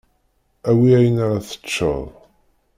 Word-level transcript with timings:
Awi 0.69 0.89
ayen 0.97 1.17
ara 1.25 1.45
teččeḍ. 1.47 2.03